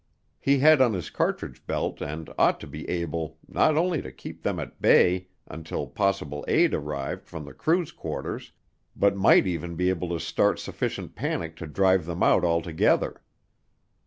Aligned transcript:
He 0.39 0.57
had 0.57 0.81
on 0.81 0.93
his 0.93 1.11
cartridge 1.11 1.63
belt 1.67 2.01
and 2.01 2.27
ought 2.39 2.59
to 2.61 2.65
be 2.65 2.89
able, 2.89 3.37
not 3.47 3.77
only 3.77 4.01
to 4.01 4.11
keep 4.11 4.41
them 4.41 4.59
at 4.59 4.81
bay 4.81 5.27
until 5.45 5.85
possible 5.85 6.43
aid 6.47 6.73
arrived 6.73 7.27
from 7.27 7.45
the 7.45 7.53
crew's 7.53 7.91
quarters, 7.91 8.51
but 8.95 9.15
might 9.15 9.45
even 9.45 9.75
be 9.75 9.89
able 9.89 10.09
to 10.09 10.19
start 10.19 10.57
sufficient 10.57 11.13
panic 11.13 11.55
to 11.57 11.67
drive 11.67 12.07
them 12.07 12.23
out 12.23 12.43
altogether. 12.43 13.21